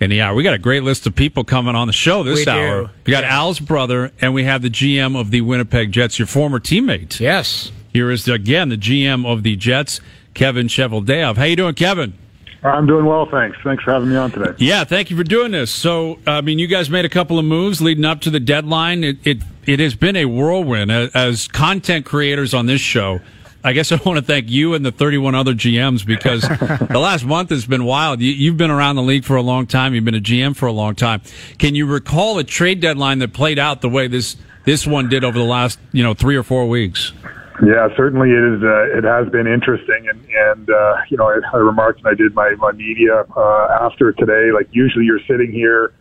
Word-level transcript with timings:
in 0.00 0.10
the 0.10 0.20
hour. 0.20 0.34
We 0.34 0.42
got 0.42 0.54
a 0.54 0.58
great 0.58 0.82
list 0.82 1.06
of 1.06 1.14
people 1.14 1.44
coming 1.44 1.74
on 1.74 1.86
the 1.86 1.92
show 1.92 2.22
this 2.22 2.44
We 2.46 2.52
hour. 2.52 2.82
do. 2.84 2.90
We 3.06 3.10
got 3.12 3.22
Yeah. 3.24 3.34
Al's 3.36 3.60
brother, 3.60 4.12
and 4.20 4.34
we 4.34 4.44
have 4.44 4.62
the 4.62 4.70
GM 4.70 5.16
of 5.18 5.30
the 5.30 5.40
Winnipeg 5.40 5.92
Jets, 5.92 6.18
your 6.18 6.26
former 6.26 6.58
teammate. 6.60 7.20
Yes. 7.20 7.70
Here 7.92 8.10
is 8.10 8.26
again 8.28 8.70
the 8.70 8.76
GM 8.76 9.24
of 9.24 9.42
the 9.44 9.54
Jets, 9.56 10.00
Kevin 10.34 10.66
Cheveldayoff. 10.66 11.36
How 11.36 11.44
you 11.44 11.56
doing, 11.56 11.74
Kevin? 11.74 12.14
I'm 12.64 12.86
doing 12.86 13.04
well, 13.04 13.26
thanks. 13.30 13.58
Thanks 13.62 13.84
for 13.84 13.92
having 13.92 14.08
me 14.08 14.16
on 14.16 14.30
today. 14.32 14.52
Yeah, 14.56 14.84
thank 14.84 15.10
you 15.10 15.16
for 15.18 15.22
doing 15.22 15.52
this. 15.52 15.70
So, 15.70 16.18
I 16.26 16.40
mean, 16.40 16.58
you 16.58 16.66
guys 16.66 16.88
made 16.88 17.04
a 17.04 17.10
couple 17.10 17.38
of 17.38 17.44
moves 17.44 17.82
leading 17.82 18.06
up 18.06 18.22
to 18.22 18.30
the 18.30 18.40
deadline. 18.40 19.04
It 19.04 19.18
it, 19.24 19.38
it 19.66 19.80
has 19.80 19.94
been 19.94 20.16
a 20.16 20.24
whirlwind 20.24 20.90
as, 20.90 21.10
as 21.14 21.46
content 21.48 22.06
creators 22.06 22.54
on 22.54 22.64
this 22.66 22.80
show. 22.80 23.20
I 23.66 23.72
guess 23.72 23.90
I 23.90 23.96
want 24.04 24.18
to 24.18 24.22
thank 24.24 24.50
you 24.50 24.74
and 24.74 24.84
the 24.84 24.92
31 24.92 25.34
other 25.34 25.54
GMs 25.54 26.04
because 26.04 26.42
the 26.88 26.98
last 26.98 27.24
month 27.24 27.48
has 27.48 27.64
been 27.64 27.86
wild. 27.86 28.20
You, 28.20 28.30
you've 28.30 28.58
been 28.58 28.70
around 28.70 28.96
the 28.96 29.02
league 29.02 29.24
for 29.24 29.36
a 29.36 29.42
long 29.42 29.66
time. 29.66 29.94
You've 29.94 30.04
been 30.04 30.14
a 30.14 30.20
GM 30.20 30.54
for 30.54 30.66
a 30.66 30.72
long 30.72 30.94
time. 30.94 31.22
Can 31.58 31.74
you 31.74 31.86
recall 31.86 32.38
a 32.38 32.44
trade 32.44 32.80
deadline 32.80 33.20
that 33.20 33.32
played 33.32 33.58
out 33.58 33.80
the 33.80 33.88
way 33.88 34.06
this 34.06 34.36
this 34.64 34.86
one 34.86 35.08
did 35.08 35.24
over 35.24 35.38
the 35.38 35.44
last 35.44 35.78
you 35.92 36.02
know 36.02 36.12
three 36.12 36.36
or 36.36 36.42
four 36.42 36.68
weeks? 36.68 37.12
Yeah, 37.64 37.88
certainly 37.96 38.30
it 38.30 38.56
is. 38.56 38.62
Uh, 38.62 38.98
it 38.98 39.04
has 39.04 39.30
been 39.30 39.46
interesting, 39.46 40.08
and 40.08 40.26
and 40.28 40.68
uh, 40.68 40.96
you 41.08 41.16
know, 41.16 41.28
I, 41.28 41.38
I 41.54 41.56
remarked 41.58 42.00
and 42.00 42.08
I 42.08 42.14
did 42.14 42.34
my 42.34 42.54
my 42.58 42.72
media 42.72 43.24
uh, 43.34 43.78
after 43.80 44.12
today. 44.12 44.50
Like 44.52 44.68
usually, 44.72 45.06
you're 45.06 45.24
sitting 45.26 45.52
here, 45.52 45.92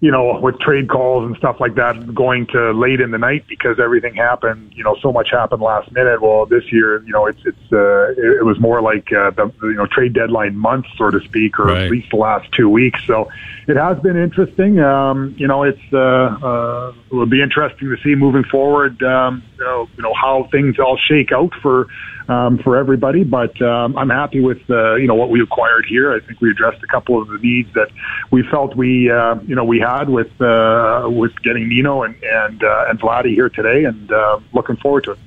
you 0.00 0.12
know, 0.12 0.38
with 0.40 0.60
trade 0.60 0.88
calls 0.88 1.24
and 1.24 1.36
stuff 1.38 1.56
like 1.58 1.74
that, 1.74 2.14
going 2.14 2.46
to 2.46 2.70
late 2.70 3.00
in 3.00 3.10
the 3.10 3.18
night 3.18 3.44
because 3.48 3.80
everything 3.80 4.14
happened. 4.14 4.72
You 4.76 4.84
know, 4.84 4.96
so 5.02 5.12
much 5.12 5.30
happened 5.32 5.60
last 5.60 5.90
minute. 5.90 6.22
Well, 6.22 6.46
this 6.46 6.70
year, 6.70 7.02
you 7.02 7.12
know, 7.12 7.26
it's 7.26 7.40
it's 7.44 7.72
uh, 7.72 8.10
it, 8.12 8.38
it 8.38 8.44
was 8.44 8.60
more 8.60 8.80
like 8.80 9.12
uh, 9.12 9.32
the 9.32 9.50
you 9.62 9.74
know 9.74 9.86
trade 9.86 10.12
deadline 10.12 10.56
month, 10.56 10.86
so 10.96 11.10
to 11.10 11.20
speak, 11.20 11.58
or 11.58 11.66
Right. 11.66 11.84
at 11.86 11.90
least 11.90 12.10
the 12.10 12.16
last 12.16 12.50
two 12.52 12.68
weeks. 12.68 13.02
So 13.06 13.28
it 13.66 13.76
has 13.76 13.98
been 13.98 14.16
interesting. 14.16 14.78
Um, 14.78 15.34
you 15.36 15.48
know, 15.48 15.64
it's 15.64 15.82
uh, 15.92 15.98
uh, 15.98 16.92
it 17.10 17.14
will 17.14 17.26
be 17.26 17.42
interesting 17.42 17.88
to 17.88 17.96
see 18.02 18.14
moving 18.14 18.44
forward. 18.44 19.02
Um, 19.02 19.42
know, 19.64 19.88
you 19.96 20.02
know 20.02 20.14
how 20.14 20.48
things 20.50 20.78
all 20.78 20.96
shake 20.96 21.32
out 21.32 21.52
for 21.62 21.88
um, 22.28 22.58
for 22.58 22.76
everybody. 22.76 23.24
But 23.24 23.60
um, 23.60 23.96
I'm 23.96 24.10
happy 24.10 24.40
with 24.40 24.58
uh, 24.70 24.94
you 24.94 25.06
know 25.06 25.14
what 25.14 25.30
we 25.30 25.42
acquired 25.42 25.86
here. 25.86 26.12
I 26.12 26.20
think 26.20 26.40
we 26.40 26.50
addressed 26.50 26.82
a 26.82 26.86
couple 26.86 27.20
of 27.20 27.28
the 27.28 27.38
needs 27.38 27.72
that 27.74 27.88
we 28.30 28.42
felt 28.42 28.76
we 28.76 29.10
uh, 29.10 29.36
you 29.46 29.54
know 29.54 29.64
we 29.64 29.80
had 29.80 30.08
with 30.08 30.40
uh, 30.40 31.06
with 31.08 31.32
getting 31.42 31.68
Nino 31.68 32.02
and 32.02 32.14
and 32.22 32.62
uh, 32.62 32.86
and 32.88 33.00
Vladdy 33.00 33.34
here 33.34 33.48
today, 33.48 33.84
and 33.84 34.10
uh, 34.12 34.40
looking 34.52 34.76
forward 34.76 35.04
to 35.04 35.12
it. 35.12 35.18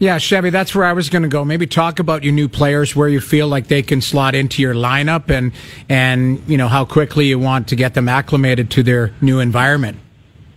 Yeah, 0.00 0.18
Chevy, 0.18 0.50
that's 0.50 0.76
where 0.76 0.84
I 0.84 0.92
was 0.92 1.10
going 1.10 1.24
to 1.24 1.28
go. 1.28 1.44
Maybe 1.44 1.66
talk 1.66 1.98
about 1.98 2.22
your 2.22 2.32
new 2.32 2.48
players, 2.48 2.94
where 2.94 3.08
you 3.08 3.20
feel 3.20 3.48
like 3.48 3.66
they 3.66 3.82
can 3.82 4.00
slot 4.00 4.36
into 4.36 4.62
your 4.62 4.74
lineup, 4.74 5.28
and 5.28 5.52
and 5.88 6.40
you 6.48 6.56
know 6.56 6.68
how 6.68 6.84
quickly 6.84 7.26
you 7.26 7.38
want 7.38 7.68
to 7.68 7.76
get 7.76 7.94
them 7.94 8.08
acclimated 8.08 8.70
to 8.72 8.82
their 8.82 9.12
new 9.20 9.40
environment. 9.40 9.98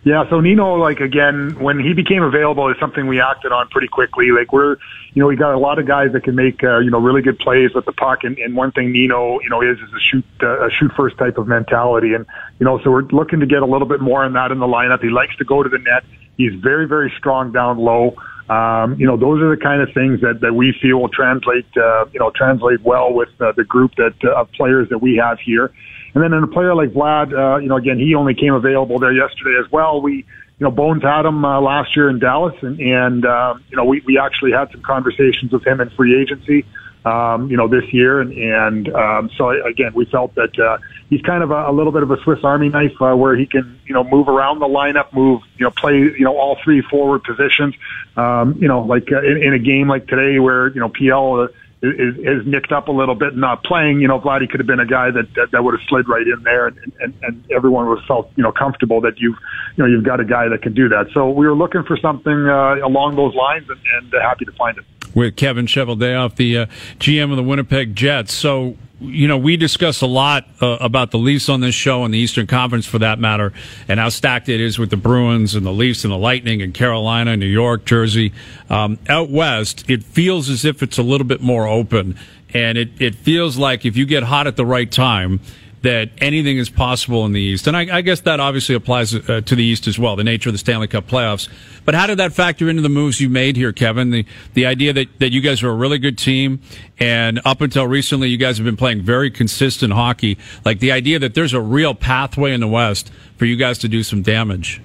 Yeah, 0.04 0.28
so 0.32 0.40
Nino, 0.40 0.76
like 0.76 1.00
again, 1.00 1.60
when 1.60 1.80
he 1.80 1.94
became 1.94 2.24
available, 2.24 2.68
is 2.70 2.78
something 2.80 3.06
we 3.06 3.22
acted 3.22 3.52
on 3.52 3.68
pretty 3.70 3.88
quickly. 3.88 4.32
Like 4.32 4.52
we're, 4.52 4.78
you 5.14 5.22
know, 5.22 5.28
we 5.28 5.36
got 5.36 5.54
a 5.54 5.60
lot 5.60 5.78
of 5.78 5.86
guys 5.86 6.12
that 6.14 6.24
can 6.24 6.36
make, 6.36 6.64
uh, 6.64 6.80
you 6.80 6.90
know, 6.90 7.00
really 7.00 7.22
good 7.22 7.38
plays 7.38 7.76
with 7.76 7.86
the 7.86 7.92
puck. 7.92 8.24
And, 8.24 8.36
and 8.40 8.56
one 8.56 8.72
thing 8.72 8.92
Nino, 8.92 9.40
you 9.42 9.50
know, 9.50 9.62
is 9.62 9.78
is 9.78 9.94
a 9.94 10.00
shoot, 10.00 10.26
uh, 10.42 10.66
a 10.66 10.72
shoot 10.72 10.92
first 10.98 11.20
type 11.20 11.38
of 11.38 11.48
mentality. 11.48 12.16
And 12.16 12.26
you 12.60 12.66
know, 12.66 12.80
so 12.84 12.90
we're 12.90 13.04
looking 13.04 13.42
to 13.42 13.46
get 13.46 13.62
a 13.62 13.66
little 13.66 13.88
bit 13.88 14.02
more 14.02 14.26
in 14.26 14.34
that 14.34 14.52
in 14.52 14.58
the 14.58 14.66
lineup. 14.66 15.04
He 15.04 15.10
likes 15.10 15.36
to 15.36 15.46
go 15.46 15.62
to 15.62 15.70
the 15.70 15.78
net. 15.78 16.04
He's 16.36 16.56
very, 16.56 16.88
very 16.88 17.14
strong 17.20 17.52
down 17.52 17.78
low. 17.78 18.16
Um, 18.52 19.00
you 19.00 19.08
know, 19.08 19.16
those 19.16 19.42
are 19.42 19.56
the 19.56 19.62
kind 19.62 19.82
of 19.82 19.94
things 19.94 20.20
that, 20.20 20.42
that 20.42 20.54
we 20.54 20.74
feel 20.82 21.00
will 21.00 21.08
translate, 21.08 21.66
uh, 21.78 22.06
you 22.12 22.20
know, 22.20 22.32
translate 22.36 22.82
well 22.82 23.14
with 23.14 23.30
uh, 23.40 23.54
the 23.54 23.64
group 23.64 23.96
that 23.96 24.14
uh, 24.26 24.42
of 24.42 24.52
players 24.52 24.90
that 24.90 24.98
we 24.98 25.16
have 25.16 25.40
here. 25.40 25.72
And 26.14 26.22
then 26.22 26.34
in 26.34 26.44
a 26.44 26.48
player 26.48 26.76
like 26.76 26.90
Vlad, 26.90 27.32
uh, 27.32 27.60
you 27.60 27.70
know, 27.70 27.78
again, 27.78 27.98
he 27.98 28.14
only 28.14 28.34
came 28.34 28.54
available 28.54 29.00
there 29.00 29.14
yesterday 29.14 29.58
as 29.58 29.72
well. 29.72 30.02
We, 30.02 30.16
you 30.16 30.26
know, 30.60 30.72
Bones 30.72 31.02
had 31.02 31.26
him 31.26 31.46
uh, 31.46 31.62
last 31.62 31.96
year 31.96 32.10
in 32.10 32.20
Dallas, 32.20 32.56
and, 32.62 32.78
and 32.82 33.26
uh, 33.26 33.56
you 33.70 33.78
know, 33.78 33.86
we, 33.86 34.02
we 34.06 34.20
actually 34.20 34.52
had 34.52 34.70
some 34.72 34.82
conversations 34.82 35.54
with 35.54 35.66
him 35.66 35.80
in 35.80 35.90
free 35.92 36.22
agency, 36.22 36.66
um, 37.06 37.50
you 37.50 37.56
know, 37.56 37.70
this 37.70 37.86
year, 37.94 38.20
and, 38.20 38.34
and 38.34 38.94
um, 38.94 39.30
so 39.38 39.52
again, 39.66 39.94
we 39.96 40.04
felt 40.04 40.36
that 40.36 40.60
uh, 40.60 40.78
he's 41.12 41.22
kind 41.22 41.44
of 41.44 41.52
a, 41.52 41.70
a 41.70 41.74
little 41.74 41.92
bit 41.92 42.02
of 42.02 42.10
a 42.10 42.20
Swiss 42.24 42.40
Army 42.44 42.70
knife 42.70 43.00
uh, 43.00 43.14
where 43.16 43.36
he 43.36 43.46
can, 43.46 43.80
you 43.86 43.94
know, 43.94 44.04
move 44.04 44.28
around 44.28 44.60
the 44.60 44.66
lineup, 44.66 45.14
move, 45.14 45.42
you 45.58 45.66
know, 45.66 45.70
play, 45.72 45.98
you 45.98 46.22
know, 46.22 46.36
all 46.38 46.58
three 46.64 46.82
forward 46.82 47.24
positions. 47.24 47.76
Um, 48.18 48.58
you 48.60 48.68
know, 48.68 48.82
like 48.82 49.12
uh, 49.12 49.20
in, 49.22 49.44
in 49.44 49.54
a 49.54 49.60
game 49.60 49.88
like 49.88 50.08
today 50.08 50.40
where 50.40 50.70
you 50.70 50.80
know 50.80 50.90
PL. 50.90 51.42
Uh, 51.42 51.48
is, 51.84 52.16
is 52.20 52.46
nicked 52.46 52.72
up 52.72 52.90
a 52.90 52.92
little 52.92 53.16
bit 53.16 53.30
and 53.30 53.42
not 53.42 53.64
playing, 53.64 54.02
you 54.02 54.08
know, 54.08 54.20
Vladdy 54.20 54.48
could 54.48 54.60
have 54.60 54.68
been 54.68 54.80
a 54.80 54.86
guy 54.86 55.10
that, 55.10 55.34
that, 55.34 55.50
that 55.52 55.64
would 55.64 55.74
have 55.74 55.88
slid 55.90 56.08
right 56.08 56.28
in 56.28 56.44
there 56.44 56.68
and, 56.68 56.94
and, 57.00 57.14
and 57.24 57.44
everyone 57.52 57.88
would 57.88 57.98
have 57.98 58.08
felt, 58.08 58.32
you 58.36 58.44
know, 58.44 58.52
comfortable 58.52 59.02
that 59.02 59.20
you've, 59.20 59.36
you 59.76 59.84
know, 59.84 59.90
you've 59.90 60.04
got 60.04 60.20
a 60.20 60.24
guy 60.24 60.48
that 60.48 60.62
can 60.62 60.76
do 60.76 60.90
that. 60.90 61.08
So 61.12 61.32
we 61.32 61.48
were 61.48 61.56
looking 61.56 61.82
for 61.84 61.98
something, 61.98 62.48
uh, 62.48 62.76
along 62.86 63.16
those 63.16 63.34
lines 63.34 63.68
and, 63.68 63.80
and 63.98 64.14
uh, 64.14 64.22
happy 64.22 64.46
to 64.46 64.52
find 64.52 64.78
it. 64.78 64.86
with 65.16 65.36
Kevin 65.36 65.66
Cheveldayoff, 65.66 66.36
the 66.36 66.56
uh, 66.56 66.66
GM 67.00 67.32
of 67.32 67.38
the 67.38 67.44
Winnipeg 67.44 67.96
Jets. 67.96 68.32
So, 68.32 68.78
you 69.02 69.28
know, 69.28 69.38
we 69.38 69.58
discuss 69.58 70.02
a 70.02 70.08
lot 70.08 70.46
uh, 70.62 70.78
about 70.80 71.10
the 71.10 71.18
Leafs 71.18 71.50
on 71.50 71.60
this 71.60 71.74
show 71.74 72.06
and 72.06 72.14
the 72.14 72.20
Eastern 72.20 72.46
Conference 72.46 72.86
for 72.86 73.00
that 73.00 73.18
matter, 73.18 73.52
and 73.88 74.00
how 74.00 74.10
stacked 74.10 74.48
it 74.48 74.62
is 74.62 74.78
with 74.78 74.92
the 74.92 74.98
Bruins 74.98 75.56
and 75.56 75.66
the 75.66 75.72
Leafs 75.74 76.04
and 76.04 76.14
the 76.14 76.18
Lightning 76.18 76.62
and 76.62 76.74
Carolina, 76.74 77.36
New 77.36 77.48
York, 77.48 77.84
Jersey. 77.86 78.32
Um, 78.70 79.00
out 79.10 79.30
west, 79.30 79.90
it 79.90 80.04
feels 80.04 80.50
as 80.50 80.66
if 80.66 80.84
it's 80.84 81.00
a 81.00 81.04
little 81.04 81.26
bit 81.26 81.42
more 81.42 81.68
open, 81.68 82.16
and 82.54 82.78
it, 82.78 83.02
it 83.02 83.16
feels 83.16 83.58
like 83.58 83.86
if 83.86 83.98
you 83.98 84.06
get 84.06 84.24
hot 84.24 84.46
at 84.46 84.56
the 84.56 84.66
right 84.66 84.92
time, 84.92 85.40
that 85.82 86.12
anything 86.20 86.58
is 86.58 86.70
possible 86.70 87.26
in 87.26 87.32
the 87.32 87.42
East. 87.42 87.68
And 87.68 87.76
I, 87.76 87.98
I 87.98 88.02
guess 88.02 88.22
that 88.22 88.40
obviously 88.40 88.76
applies 88.76 89.16
uh, 89.16 89.42
to 89.42 89.56
the 89.56 89.64
East 89.64 89.88
as 89.88 89.98
well, 89.98 90.16
the 90.16 90.24
nature 90.24 90.50
of 90.50 90.54
the 90.54 90.60
Stanley 90.60 90.88
Cup 90.88 91.08
playoffs. 91.08 91.50
But 91.86 91.96
how 91.96 92.08
did 92.08 92.20
that 92.20 92.34
factor 92.34 92.70
into 92.70 92.82
the 92.82 92.90
moves 92.90 93.20
you 93.20 93.30
made 93.30 93.56
here, 93.56 93.72
Kevin? 93.72 94.12
The, 94.12 94.26
the 94.54 94.66
idea 94.66 94.94
that, 94.94 95.08
that 95.20 95.32
you 95.32 95.42
guys 95.42 95.64
are 95.64 95.70
a 95.70 95.76
really 95.76 95.98
good 95.98 96.18
team, 96.18 96.62
and 97.00 97.42
up 97.46 97.62
until 97.62 97.88
recently, 97.88 98.30
you 98.30 98.38
guys 98.38 98.58
have 98.58 98.66
been 98.66 98.78
playing 98.78 99.02
very 99.02 99.32
consistent 99.32 99.94
hockey. 99.94 100.38
Like 100.64 100.80
the 100.80 100.92
idea 100.92 101.18
that 101.20 101.34
there's 101.34 101.54
a 101.54 101.62
real 101.62 101.96
pathway 101.96 102.54
in 102.54 102.60
the 102.60 102.68
West 102.68 103.12
for 103.38 103.46
you 103.46 103.56
guys 103.56 103.80
to 103.80 103.88
do 103.88 104.04
some 104.04 104.22
damage. 104.22 104.82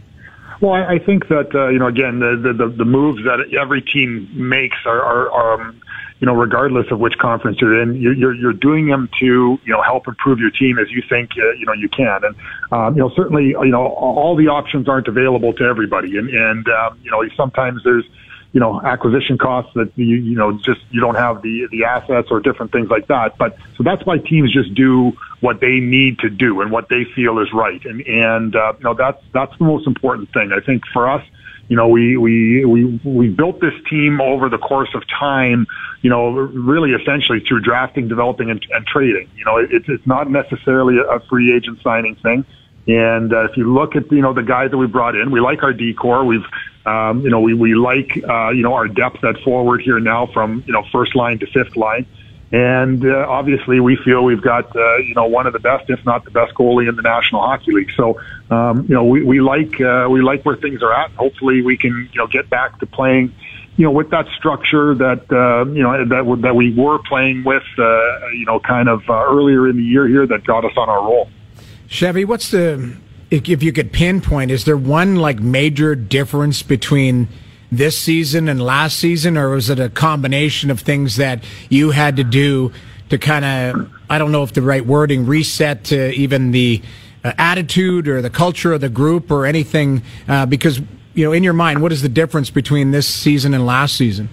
Well, 0.60 0.72
I, 0.72 0.98
think 0.98 1.28
that 1.28 1.54
uh, 1.54 1.68
you 1.68 1.78
know, 1.78 1.86
again, 1.86 2.20
the, 2.20 2.40
the 2.42 2.52
the 2.54 2.76
the 2.78 2.84
moves 2.86 3.22
that 3.24 3.54
every 3.60 3.82
team 3.82 4.30
makes 4.32 4.78
are, 4.86 5.02
are, 5.02 5.30
are 5.30 5.60
um, 5.60 5.82
you 6.18 6.26
know, 6.26 6.34
regardless 6.34 6.86
of 6.90 6.98
which 6.98 7.18
conference 7.18 7.58
you're 7.60 7.80
in, 7.80 8.00
you're 8.00 8.34
you're, 8.34 8.52
doing 8.52 8.86
them 8.86 9.08
to 9.20 9.58
you 9.62 9.72
know 9.72 9.82
help 9.82 10.08
improve 10.08 10.38
your 10.38 10.50
team 10.50 10.78
as 10.78 10.90
you 10.90 11.02
think 11.08 11.32
uh, 11.32 11.52
you 11.52 11.66
know 11.66 11.74
you 11.74 11.88
can, 11.88 12.20
and 12.24 12.36
um, 12.72 12.94
you 12.96 13.00
know 13.00 13.10
certainly 13.14 13.48
you 13.48 13.66
know 13.66 13.86
all 13.86 14.34
the 14.34 14.48
options 14.48 14.88
aren't 14.88 15.08
available 15.08 15.52
to 15.52 15.64
everybody, 15.64 16.16
and 16.16 16.30
and 16.30 16.68
um, 16.68 16.98
you 17.02 17.10
know 17.10 17.22
sometimes 17.36 17.82
there's 17.84 18.04
you 18.52 18.60
know 18.60 18.80
acquisition 18.80 19.36
costs 19.36 19.72
that 19.74 19.92
you 19.96 20.16
you 20.16 20.34
know 20.34 20.52
just 20.52 20.80
you 20.90 21.00
don't 21.00 21.16
have 21.16 21.42
the 21.42 21.68
the 21.70 21.84
assets 21.84 22.28
or 22.30 22.40
different 22.40 22.72
things 22.72 22.88
like 22.88 23.06
that. 23.08 23.36
But 23.36 23.58
so 23.76 23.82
that's 23.82 24.06
why 24.06 24.16
teams 24.16 24.50
just 24.50 24.72
do 24.72 25.12
what 25.40 25.60
they 25.60 25.80
need 25.80 26.20
to 26.20 26.30
do 26.30 26.62
and 26.62 26.70
what 26.70 26.88
they 26.88 27.04
feel 27.04 27.38
is 27.40 27.52
right, 27.52 27.84
and 27.84 28.00
and 28.06 28.56
uh, 28.56 28.72
you 28.78 28.84
know 28.84 28.94
that's 28.94 29.22
that's 29.34 29.56
the 29.58 29.64
most 29.64 29.86
important 29.86 30.32
thing 30.32 30.50
I 30.52 30.60
think 30.64 30.84
for 30.94 31.06
us. 31.06 31.22
You 31.68 31.76
know, 31.76 31.88
we 31.88 32.16
we 32.16 32.64
we 32.64 33.00
we 33.04 33.28
built 33.28 33.60
this 33.60 33.74
team 33.90 34.20
over 34.20 34.48
the 34.48 34.58
course 34.58 34.90
of 34.94 35.02
time. 35.08 35.66
You 36.02 36.10
know, 36.10 36.30
really 36.30 36.92
essentially 36.92 37.40
through 37.40 37.60
drafting, 37.60 38.06
developing, 38.06 38.50
and, 38.50 38.64
and 38.70 38.86
trading. 38.86 39.28
You 39.36 39.44
know, 39.44 39.58
it, 39.58 39.70
it's 39.88 40.06
not 40.06 40.30
necessarily 40.30 40.98
a 40.98 41.20
free 41.28 41.54
agent 41.54 41.80
signing 41.82 42.14
thing. 42.16 42.44
And 42.88 43.32
uh, 43.32 43.44
if 43.44 43.56
you 43.56 43.72
look 43.72 43.96
at 43.96 44.10
you 44.12 44.22
know 44.22 44.32
the 44.32 44.42
guys 44.42 44.70
that 44.70 44.78
we 44.78 44.86
brought 44.86 45.16
in, 45.16 45.30
we 45.30 45.40
like 45.40 45.62
our 45.62 45.72
D 45.72 45.92
core. 45.92 46.24
We've 46.24 46.46
um, 46.84 47.22
you 47.22 47.30
know 47.30 47.40
we 47.40 47.52
we 47.52 47.74
like 47.74 48.12
uh, 48.28 48.50
you 48.50 48.62
know 48.62 48.74
our 48.74 48.86
depth 48.86 49.24
at 49.24 49.38
forward 49.40 49.82
here 49.82 49.98
now 49.98 50.26
from 50.26 50.62
you 50.66 50.72
know 50.72 50.84
first 50.92 51.16
line 51.16 51.40
to 51.40 51.46
fifth 51.46 51.76
line. 51.76 52.06
And 52.52 53.04
uh, 53.04 53.26
obviously, 53.28 53.80
we 53.80 53.96
feel 54.04 54.24
we've 54.24 54.42
got 54.42 54.74
uh, 54.76 54.96
you 54.98 55.14
know 55.14 55.26
one 55.26 55.48
of 55.48 55.52
the 55.52 55.58
best, 55.58 55.90
if 55.90 56.04
not 56.06 56.24
the 56.24 56.30
best, 56.30 56.54
goalie 56.54 56.88
in 56.88 56.94
the 56.94 57.02
National 57.02 57.40
Hockey 57.40 57.72
League. 57.72 57.90
So 57.96 58.20
um, 58.50 58.86
you 58.88 58.94
know 58.94 59.04
we, 59.04 59.24
we 59.24 59.40
like 59.40 59.80
uh, 59.80 60.06
we 60.08 60.22
like 60.22 60.44
where 60.44 60.56
things 60.56 60.80
are 60.82 60.92
at. 60.92 61.10
Hopefully, 61.12 61.62
we 61.62 61.76
can 61.76 62.08
you 62.12 62.18
know 62.18 62.28
get 62.28 62.48
back 62.48 62.78
to 62.78 62.86
playing 62.86 63.34
you 63.76 63.84
know 63.84 63.90
with 63.90 64.10
that 64.10 64.26
structure 64.36 64.94
that 64.94 65.30
uh, 65.32 65.68
you 65.72 65.82
know 65.82 66.04
that 66.04 66.42
that 66.42 66.54
we 66.54 66.72
were 66.72 66.98
playing 67.08 67.42
with 67.44 67.64
uh, 67.78 68.28
you 68.28 68.44
know 68.46 68.60
kind 68.60 68.88
of 68.88 69.02
uh, 69.08 69.24
earlier 69.26 69.68
in 69.68 69.76
the 69.76 69.82
year 69.82 70.06
here 70.06 70.26
that 70.26 70.44
got 70.44 70.64
us 70.64 70.72
on 70.76 70.88
our 70.88 71.02
roll. 71.02 71.28
Chevy, 71.88 72.24
what's 72.24 72.50
the 72.52 72.96
if, 73.30 73.48
if 73.48 73.62
you 73.62 73.72
could 73.72 73.92
pinpoint? 73.92 74.50
Is 74.50 74.64
there 74.64 74.76
one 74.76 75.16
like 75.16 75.40
major 75.40 75.94
difference 75.94 76.62
between 76.62 77.28
this 77.70 77.98
season 77.98 78.48
and 78.48 78.62
last 78.62 78.98
season, 78.98 79.36
or 79.36 79.50
was 79.50 79.70
it 79.70 79.78
a 79.78 79.88
combination 79.88 80.70
of 80.70 80.80
things 80.80 81.16
that 81.16 81.44
you 81.68 81.90
had 81.90 82.16
to 82.16 82.24
do 82.24 82.72
to 83.08 83.18
kind 83.18 83.44
of 83.44 83.90
I 84.08 84.18
don't 84.18 84.32
know 84.32 84.42
if 84.42 84.52
the 84.52 84.62
right 84.62 84.84
wording 84.84 85.26
reset 85.26 85.84
to 85.84 86.12
even 86.12 86.50
the 86.52 86.82
uh, 87.24 87.32
attitude 87.38 88.08
or 88.08 88.22
the 88.22 88.30
culture 88.30 88.72
of 88.72 88.80
the 88.80 88.88
group 88.88 89.30
or 89.30 89.46
anything? 89.46 90.02
Uh, 90.28 90.46
because 90.46 90.80
you 91.14 91.24
know, 91.24 91.32
in 91.32 91.42
your 91.42 91.54
mind, 91.54 91.82
what 91.82 91.92
is 91.92 92.02
the 92.02 92.08
difference 92.08 92.50
between 92.50 92.90
this 92.90 93.08
season 93.08 93.54
and 93.54 93.64
last 93.64 93.96
season? 93.96 94.28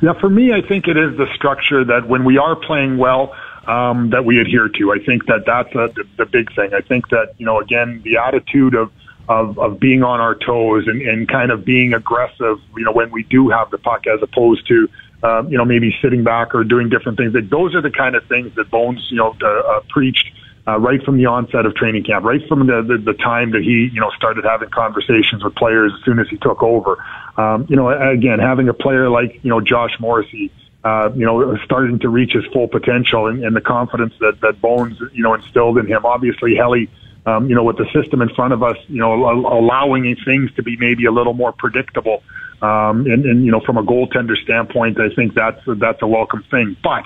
Yeah, 0.00 0.12
for 0.18 0.30
me, 0.30 0.52
I 0.52 0.62
think 0.62 0.86
it 0.86 0.96
is 0.96 1.16
the 1.18 1.26
structure 1.34 1.84
that 1.84 2.08
when 2.08 2.24
we 2.24 2.38
are 2.38 2.56
playing 2.56 2.96
well, 2.96 3.34
um, 3.66 4.10
that 4.10 4.24
we 4.24 4.40
adhere 4.40 4.68
to. 4.68 4.92
I 4.92 4.98
think 5.04 5.26
that 5.26 5.44
that's 5.44 5.74
a, 5.74 5.92
the, 5.94 6.04
the 6.16 6.26
big 6.26 6.54
thing. 6.54 6.72
I 6.72 6.80
think 6.80 7.08
that 7.10 7.34
you 7.38 7.46
know 7.46 7.60
again 7.60 8.00
the 8.04 8.16
attitude 8.16 8.74
of 8.74 8.90
of, 9.30 9.56
of 9.60 9.78
being 9.78 10.02
on 10.02 10.20
our 10.20 10.34
toes 10.34 10.88
and, 10.88 11.00
and 11.02 11.28
kind 11.28 11.52
of 11.52 11.64
being 11.64 11.94
aggressive, 11.94 12.58
you 12.76 12.84
know, 12.84 12.90
when 12.90 13.12
we 13.12 13.22
do 13.22 13.48
have 13.48 13.70
the 13.70 13.78
puck 13.78 14.04
as 14.08 14.20
opposed 14.20 14.66
to, 14.66 14.88
um, 15.22 15.48
you 15.48 15.56
know, 15.56 15.64
maybe 15.64 15.96
sitting 16.02 16.24
back 16.24 16.52
or 16.52 16.64
doing 16.64 16.88
different 16.88 17.16
things. 17.16 17.32
That 17.34 17.48
those 17.48 17.76
are 17.76 17.80
the 17.80 17.92
kind 17.92 18.16
of 18.16 18.26
things 18.26 18.52
that 18.56 18.70
Bones, 18.72 19.06
you 19.08 19.18
know, 19.18 19.36
uh, 19.40 19.46
uh, 19.46 19.80
preached 19.88 20.32
uh, 20.66 20.80
right 20.80 21.00
from 21.04 21.16
the 21.16 21.26
onset 21.26 21.64
of 21.64 21.76
training 21.76 22.02
camp, 22.02 22.24
right 22.24 22.40
from 22.48 22.66
the, 22.66 22.82
the, 22.82 22.98
the 22.98 23.16
time 23.18 23.52
that 23.52 23.62
he, 23.62 23.88
you 23.94 24.00
know, 24.00 24.10
started 24.16 24.44
having 24.44 24.68
conversations 24.70 25.44
with 25.44 25.54
players 25.54 25.92
as 25.96 26.04
soon 26.04 26.18
as 26.18 26.28
he 26.28 26.36
took 26.36 26.60
over. 26.60 26.98
Um, 27.36 27.66
you 27.68 27.76
know, 27.76 27.88
again, 27.88 28.40
having 28.40 28.68
a 28.68 28.74
player 28.74 29.08
like, 29.08 29.38
you 29.44 29.50
know, 29.50 29.60
Josh 29.60 29.92
Morrissey, 30.00 30.50
uh, 30.82 31.10
you 31.14 31.24
know, 31.24 31.56
starting 31.64 32.00
to 32.00 32.08
reach 32.08 32.32
his 32.32 32.44
full 32.46 32.66
potential 32.66 33.28
and, 33.28 33.44
and 33.44 33.54
the 33.54 33.60
confidence 33.60 34.14
that, 34.18 34.40
that 34.40 34.60
Bones, 34.60 34.98
you 35.12 35.22
know, 35.22 35.34
instilled 35.34 35.78
in 35.78 35.86
him. 35.86 36.04
Obviously, 36.04 36.56
Helly, 36.56 36.90
um, 37.26 37.48
you 37.48 37.54
know, 37.54 37.62
with 37.62 37.76
the 37.76 37.86
system 37.92 38.22
in 38.22 38.28
front 38.30 38.52
of 38.52 38.62
us, 38.62 38.76
you 38.88 38.98
know, 38.98 39.12
allowing 39.12 40.16
things 40.24 40.52
to 40.54 40.62
be 40.62 40.76
maybe 40.76 41.04
a 41.04 41.12
little 41.12 41.34
more 41.34 41.52
predictable. 41.52 42.22
Um, 42.62 43.06
and, 43.06 43.24
and, 43.24 43.44
you 43.44 43.52
know, 43.52 43.60
from 43.60 43.78
a 43.78 43.82
goaltender 43.82 44.36
standpoint, 44.36 45.00
I 45.00 45.08
think 45.14 45.34
that's, 45.34 45.60
that's 45.66 46.02
a 46.02 46.06
welcome 46.06 46.44
thing. 46.50 46.76
But, 46.82 47.04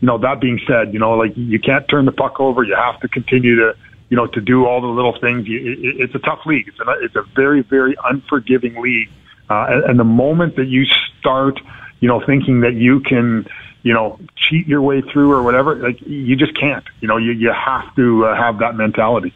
you 0.00 0.06
know, 0.06 0.18
that 0.18 0.40
being 0.40 0.60
said, 0.66 0.92
you 0.92 0.98
know, 0.98 1.12
like 1.12 1.32
you 1.36 1.58
can't 1.58 1.88
turn 1.88 2.04
the 2.04 2.12
puck 2.12 2.40
over. 2.40 2.62
You 2.62 2.76
have 2.76 3.00
to 3.00 3.08
continue 3.08 3.56
to, 3.56 3.76
you 4.10 4.16
know, 4.16 4.26
to 4.26 4.40
do 4.40 4.66
all 4.66 4.80
the 4.80 4.86
little 4.86 5.18
things. 5.18 5.46
It, 5.48 5.52
it, 5.52 6.00
it's 6.00 6.14
a 6.14 6.18
tough 6.18 6.40
league. 6.46 6.68
It's 6.68 6.78
a, 6.80 6.84
it's 7.04 7.16
a 7.16 7.22
very, 7.34 7.62
very 7.62 7.96
unforgiving 8.04 8.80
league. 8.80 9.10
Uh, 9.50 9.66
and, 9.68 9.84
and 9.84 9.98
the 9.98 10.04
moment 10.04 10.56
that 10.56 10.66
you 10.66 10.84
start, 11.18 11.58
you 12.00 12.08
know, 12.08 12.20
thinking 12.24 12.60
that 12.60 12.74
you 12.74 13.00
can, 13.00 13.46
you 13.82 13.92
know, 13.92 14.18
cheat 14.36 14.66
your 14.66 14.80
way 14.80 15.00
through 15.00 15.32
or 15.32 15.42
whatever. 15.42 15.74
Like 15.74 16.00
you 16.02 16.36
just 16.36 16.58
can't. 16.58 16.84
You 17.00 17.08
know, 17.08 17.16
you 17.16 17.32
you 17.32 17.52
have 17.52 17.94
to 17.96 18.26
uh, 18.26 18.36
have 18.36 18.58
that 18.58 18.76
mentality. 18.76 19.34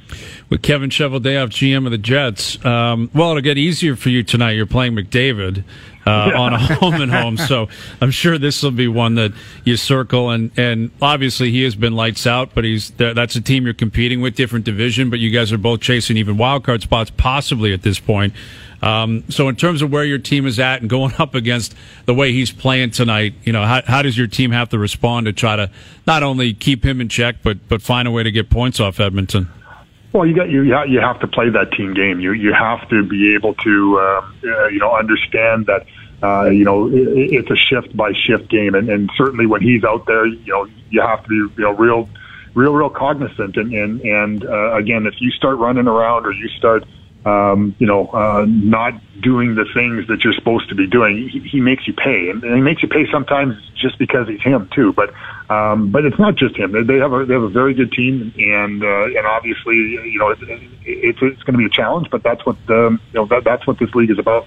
With 0.49 0.63
Kevin 0.63 0.91
Cheveldayoff, 0.91 1.49
GM 1.49 1.85
of 1.85 1.91
the 1.91 1.99
Jets, 1.99 2.65
um, 2.65 3.11
well, 3.13 3.31
it'll 3.31 3.43
get 3.43 3.59
easier 3.59 3.97
for 3.97 4.11
you 4.11 4.23
tonight. 4.23 4.53
You're 4.53 4.67
playing 4.67 4.95
McDavid. 4.95 5.65
Uh, 6.07 6.31
yeah. 6.31 6.39
on 6.39 6.53
a 6.53 6.59
home 6.77 6.95
and 7.01 7.11
home, 7.11 7.37
so 7.37 7.67
I'm 8.01 8.13
sure 8.13 8.39
this 8.39 8.63
will 8.63 8.71
be 8.71 8.87
one 8.87 9.17
that 9.17 9.33
you 9.65 9.77
circle. 9.77 10.31
And 10.31 10.53
and 10.57 10.93
obviously 11.03 11.51
he 11.51 11.65
has 11.65 11.75
been 11.75 11.97
lights 11.97 12.29
out, 12.29 12.55
but 12.55 12.63
he's 12.63 12.91
that's 12.93 13.35
a 13.35 13.41
team 13.41 13.65
you're 13.65 13.75
competing 13.75 14.21
with, 14.21 14.37
different 14.37 14.65
division, 14.65 15.11
but 15.11 15.19
you 15.19 15.31
guys 15.31 15.53
are 15.53 15.59
both 15.59 15.81
chasing 15.81 16.17
even 16.17 16.37
wild 16.37 16.63
card 16.63 16.83
spots, 16.83 17.11
possibly 17.11 17.73
at 17.73 17.83
this 17.83 17.99
point. 17.99 18.35
Um, 18.83 19.25
so, 19.31 19.49
in 19.49 19.57
terms 19.57 19.83
of 19.83 19.91
where 19.91 20.05
your 20.05 20.19
team 20.19 20.47
is 20.47 20.59
at 20.59 20.81
and 20.81 20.91
going 20.91 21.15
up 21.19 21.35
against 21.35 21.75
the 22.05 22.15
way 22.15 22.33
he's 22.33 22.53
playing 22.53 22.91
tonight, 22.91 23.35
you 23.45 23.53
know, 23.53 23.65
how, 23.65 23.83
how 23.87 24.03
does 24.03 24.17
your 24.17 24.27
team 24.27 24.51
have 24.51 24.69
to 24.71 24.79
respond 24.79 25.27
to 25.27 25.33
try 25.33 25.57
to 25.57 25.71
not 26.07 26.23
only 26.23 26.55
keep 26.55 26.85
him 26.85 27.01
in 27.01 27.09
check, 27.09 27.37
but 27.43 27.69
but 27.69 27.83
find 27.83 28.07
a 28.07 28.11
way 28.11 28.23
to 28.23 28.31
get 28.31 28.51
points 28.51 28.81
off 28.81 29.01
Edmonton? 29.01 29.49
Well, 30.13 30.27
you 30.27 30.35
got 30.35 30.49
you 30.49 30.63
you 30.63 31.01
have 31.01 31.21
to 31.21 31.27
play 31.27 31.51
that 31.51 31.73
team 31.73 31.93
game. 31.93 32.21
You 32.21 32.33
you 32.33 32.53
have 32.55 32.89
to 32.89 33.05
be 33.05 33.35
able 33.35 33.55
to 33.55 34.01
um, 34.01 34.35
uh, 34.45 34.67
you 34.69 34.79
know 34.79 34.97
understand 34.97 35.67
that 35.67 35.87
uh, 36.23 36.49
you 36.49 36.65
know 36.65 36.89
it, 36.89 37.35
it's 37.35 37.51
a 37.51 37.57
shift 37.57 37.95
by 37.95 38.13
shift 38.15 38.49
game, 38.49 38.75
and, 38.75 38.89
and 38.89 39.11
certainly 39.17 39.45
when 39.45 39.61
he's 39.61 39.85
out 39.85 40.07
there, 40.07 40.27
you 40.27 40.53
know 40.53 40.67
you 40.89 41.03
have 41.03 41.23
to 41.25 41.29
be 41.29 41.35
you 41.35 41.65
know 41.65 41.73
real 41.73 42.09
real 42.55 42.73
real 42.73 42.89
cognizant. 42.89 43.59
And 43.59 43.73
and 43.75 44.01
and 44.01 44.45
uh, 44.47 44.75
again, 44.75 45.07
if 45.07 45.21
you 45.21 45.31
start 45.33 45.59
running 45.59 45.87
around 45.87 46.25
or 46.25 46.33
you 46.33 46.49
start 46.49 46.85
um, 47.27 47.75
you 47.81 47.89
know, 47.89 48.07
uh, 48.07 48.47
not 48.49 48.95
doing 49.21 49.57
the 49.57 49.67
things 49.75 50.07
that 50.07 50.23
you're 50.23 50.33
supposed 50.33 50.69
to 50.69 50.77
be 50.77 50.87
doing. 50.87 51.29
He, 51.29 51.41
he 51.41 51.61
makes 51.61 51.87
you 51.87 51.93
pay, 51.93 52.31
and, 52.31 52.43
he 52.43 52.61
makes 52.61 52.83
you 52.83 52.89
pay 52.89 53.11
sometimes 53.11 53.57
just 53.75 53.99
because 53.99 54.29
he's 54.29 54.41
him 54.41 54.71
too. 54.73 54.93
But 54.93 55.13
um, 55.51 55.91
but 55.91 56.05
it's 56.05 56.21
not 56.21 56.37
just 56.37 56.57
him. 56.57 56.71
They, 56.87 56.99
have 56.99 57.13
a 57.13 57.25
they 57.25 57.35
have 57.35 57.43
a 57.43 57.49
very 57.49 57.75
good 57.75 57.91
team, 57.91 58.33
and 58.39 58.83
uh, 58.83 59.07
and 59.07 59.27
obviously, 59.27 59.75
you 59.75 60.19
know, 60.21 60.31
it, 60.31 60.43
it, 60.43 60.63
it's 60.85 61.19
it's 61.21 61.43
going 61.43 61.55
to 61.55 61.59
be 61.59 61.65
a 61.65 61.71
challenge. 61.71 62.09
But 62.11 62.23
that's 62.23 62.47
what 62.47 62.57
um, 62.69 63.01
you 63.13 63.21
know 63.21 63.27
that, 63.27 63.43
that's 63.43 63.67
what 63.67 63.81
this 63.81 63.93
league 63.93 64.11
is 64.11 64.21
about. 64.21 64.47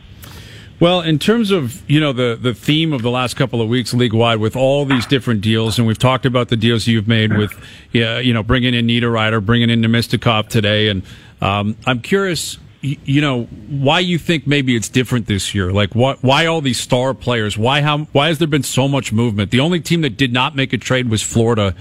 Well, 0.80 1.02
in 1.02 1.20
terms 1.20 1.52
of 1.52 1.84
you 1.92 2.00
know 2.00 2.14
the 2.14 2.40
the 2.42 2.54
theme 2.54 2.94
of 2.94 3.02
the 3.02 3.12
last 3.12 3.36
couple 3.36 3.62
of 3.62 3.68
weeks 3.68 3.94
league 3.94 4.14
wide 4.14 4.40
with 4.40 4.56
all 4.56 4.86
these 4.86 5.06
different 5.06 5.42
deals, 5.42 5.78
and 5.78 5.86
we've 5.86 6.00
talked 6.00 6.26
about 6.26 6.48
the 6.48 6.56
deals 6.56 6.88
you've 6.88 7.10
made 7.10 7.36
with, 7.36 7.52
yeah, 7.92 8.20
you 8.20 8.34
know, 8.34 8.42
bringing 8.42 8.74
in 8.74 8.86
Nino 8.86 9.12
Niederreiter, 9.12 9.46
bringing 9.46 9.70
in 9.70 9.82
Namestnikov 9.82 10.48
today, 10.48 10.88
and 10.88 11.04
um, 11.42 11.76
I'm 11.86 12.00
curious 12.00 12.58
you 12.82 13.22
know 13.22 13.44
why 13.44 14.00
you 14.00 14.18
think 14.18 14.48
maybe 14.48 14.76
it's 14.76 14.90
different 14.90 15.28
this 15.28 15.54
year? 15.54 15.72
Like 15.72 15.94
why 15.94 16.46
all 16.46 16.62
these 16.62 16.80
star 16.80 17.14
players? 17.14 17.58
Why 17.58 17.82
how 17.82 18.00
why 18.12 18.28
has 18.28 18.38
there 18.38 18.48
been 18.48 18.64
so 18.64 18.88
much 18.88 19.12
movement? 19.12 19.52
The 19.52 19.60
only 19.60 19.80
team 19.80 20.02
that 20.02 20.18
did 20.18 20.32
not 20.32 20.56
make 20.56 20.74
a 20.74 20.78
trade 20.78 21.10
was 21.10 21.22
florida. 21.22 21.76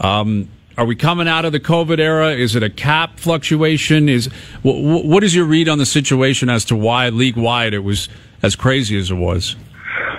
Um, 0.00 0.48
are 0.76 0.84
we 0.84 0.96
coming 0.96 1.28
out 1.28 1.44
of 1.44 1.52
the 1.52 1.60
covid 1.60 1.98
era? 1.98 2.32
Is 2.32 2.56
it 2.56 2.62
a 2.62 2.70
cap 2.70 3.18
fluctuation? 3.18 4.08
Is 4.08 4.26
what 4.62 5.24
is 5.24 5.34
your 5.34 5.44
read 5.44 5.68
on 5.68 5.78
the 5.78 5.86
situation 5.86 6.48
as 6.48 6.64
to 6.66 6.76
why 6.76 7.08
league 7.08 7.36
wide 7.36 7.74
it 7.74 7.80
was 7.80 8.08
as 8.42 8.54
crazy 8.54 8.96
as 8.98 9.10
it 9.10 9.14
was 9.14 9.56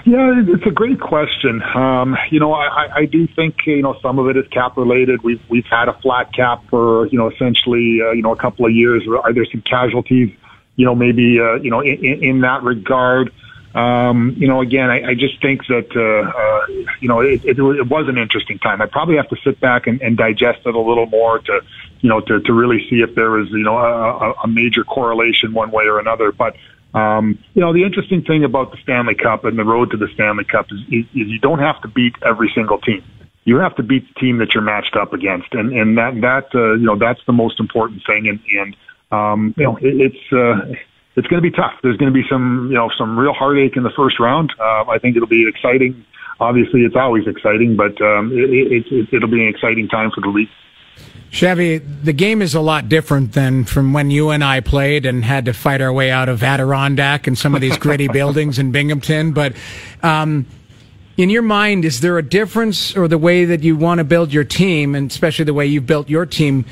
yeah, 0.06 0.44
it's 0.48 0.66
a 0.68 0.72
great 0.72 1.00
question. 1.00 1.64
Um, 1.64 2.16
you 2.30 2.40
know, 2.40 2.54
I, 2.54 2.90
I 2.96 3.06
do 3.06 3.26
think 3.26 3.66
you 3.66 3.82
know 3.82 3.98
some 4.04 4.20
of 4.20 4.30
it 4.30 4.38
is 4.38 4.48
cap 4.50 4.78
related. 4.78 5.24
We've 5.24 5.42
we've 5.50 5.66
had 5.66 5.90
a 5.90 5.94
flat 5.94 6.32
cap 6.32 6.64
for 6.70 7.08
you 7.08 7.18
know 7.18 7.32
essentially 7.32 8.02
uh, 8.02 8.12
you 8.12 8.22
know 8.22 8.32
a 8.32 8.36
couple 8.36 8.68
of 8.68 8.72
years. 8.72 9.04
Are 9.08 9.34
there 9.34 9.46
some 9.46 9.62
casualties? 9.62 10.30
You 10.76 10.86
know, 10.86 10.94
maybe 10.94 11.40
uh, 11.40 11.56
you 11.56 11.72
know 11.72 11.80
in, 11.82 12.24
in 12.24 12.42
that 12.42 12.62
regard. 12.62 13.34
Um, 13.74 14.36
you 14.38 14.48
know, 14.48 14.62
again, 14.62 14.90
I, 14.90 15.10
I 15.10 15.16
just 15.16 15.42
think 15.42 15.66
that 15.68 15.90
uh, 15.96 16.30
uh, 16.30 16.86
you 17.00 17.08
know 17.08 17.22
it, 17.22 17.44
it, 17.44 17.58
it 17.58 17.88
was 17.88 18.08
an 18.08 18.20
interesting 18.20 18.60
time. 18.60 18.84
I 18.84 18.86
probably 18.86 19.16
have 19.16 19.30
to 19.30 19.38
sit 19.44 19.60
back 19.60 19.88
and, 19.88 20.00
and 20.04 20.16
digest 20.16 20.60
it 20.66 20.76
a 20.76 20.80
little 20.80 21.08
more 21.08 21.40
to 21.40 21.62
you 22.02 22.10
know 22.10 22.22
to, 22.22 22.40
to 22.42 22.54
really 22.54 22.88
see 22.92 23.02
if 23.02 23.16
there 23.16 23.32
was 23.32 23.50
you 23.50 23.64
know 23.64 23.76
a, 23.76 24.34
a 24.44 24.48
major 24.48 24.84
correlation 24.84 25.54
one 25.54 25.72
way 25.72 25.86
or 25.86 25.98
another. 25.98 26.32
But 26.32 26.56
um, 26.96 27.38
you 27.54 27.62
know, 27.62 27.74
the 27.74 27.84
interesting 27.84 28.24
thing 28.24 28.46
about 28.46 28.72
the 28.72 28.78
Stanley 28.82 29.16
Cup 29.16 29.44
and 29.44 29.60
the 29.60 29.66
road 29.66 29.92
to 29.92 29.98
the 29.98 30.08
Stanley 30.14 30.46
Cup 30.46 30.68
is, 30.72 30.80
is, 30.90 31.06
is 31.14 31.28
you 31.28 31.40
don't 31.40 31.60
have 31.60 31.82
to 31.82 31.90
beat 31.90 32.16
every 32.26 32.50
single 32.56 32.80
team. 32.80 33.04
You 33.44 33.58
have 33.58 33.76
to 33.76 33.84
beat 33.84 34.08
the 34.08 34.20
team 34.20 34.38
that 34.38 34.54
you're 34.54 34.64
matched 34.64 34.96
up 34.96 35.14
against, 35.14 35.54
and 35.54 35.72
and 35.72 35.98
that 35.98 36.20
that 36.22 36.56
uh, 36.56 36.74
you 36.74 36.86
know 36.86 36.98
that's 36.98 37.20
the 37.28 37.34
most 37.34 37.60
important 37.60 38.02
thing. 38.08 38.28
And 38.28 38.40
and 38.58 38.76
um, 39.12 39.54
you 39.58 39.66
know, 39.66 39.78
it, 39.78 40.02
it's 40.02 40.34
uh, 40.34 40.74
it's 41.16 41.28
going 41.28 41.44
to 41.44 41.48
be 41.48 41.52
tough. 41.52 41.74
There's 41.84 41.98
going 41.98 42.12
to 42.12 42.18
be 42.18 42.26
some 42.30 42.70
you 42.72 42.76
know 42.76 42.90
some 42.98 43.20
real 43.20 43.34
heartache 43.34 43.76
in 43.76 43.84
the 43.84 43.92
first 43.92 44.20
round. 44.20 44.54
Uh, 44.58 44.86
I 44.90 44.98
think 44.98 45.16
it'll 45.16 45.28
be 45.28 45.48
exciting. 45.48 46.06
Obviously, 46.40 46.82
it's 46.82 46.96
always 46.96 47.28
exciting, 47.28 47.76
but 47.76 48.02
um, 48.02 48.32
it, 48.34 48.50
it, 48.50 48.86
it, 48.92 49.14
it'll 49.14 49.30
be 49.30 49.44
an 49.44 49.50
exciting 49.50 49.88
time 49.90 50.12
for 50.12 50.22
the 50.22 50.30
league. 50.30 50.50
Chevy, 51.36 51.80
the 51.80 52.14
game 52.14 52.42
is 52.42 52.56
a 52.56 52.62
lot 52.62 52.88
different 52.88 53.34
than 53.34 53.66
from 53.66 53.92
when 53.92 54.10
you 54.10 54.30
and 54.30 54.42
I 54.42 54.62
played 54.62 55.06
and 55.06 55.22
had 55.26 55.44
to 55.46 55.54
fight 55.54 55.82
our 55.82 55.92
way 55.92 56.10
out 56.10 56.30
of 56.30 56.42
Adirondack 56.42 57.28
and 57.28 57.38
some 57.38 57.54
of 57.54 57.60
these 57.60 57.78
gritty 57.78 58.08
buildings 58.14 58.58
in 58.58 58.72
Binghamton. 58.72 59.34
But 59.34 59.54
um, 60.02 60.46
in 61.18 61.30
your 61.30 61.42
mind, 61.42 61.84
is 61.84 62.00
there 62.00 62.18
a 62.18 62.24
difference 62.24 62.96
or 62.96 63.10
the 63.10 63.18
way 63.18 63.44
that 63.44 63.64
you 63.64 63.76
want 63.76 63.98
to 63.98 64.06
build 64.06 64.32
your 64.32 64.46
team, 64.46 64.96
and 64.96 65.12
especially 65.12 65.44
the 65.44 65.54
way 65.54 65.66
you've 65.66 65.86
built 65.86 66.08
your 66.08 66.26
team, 66.26 66.64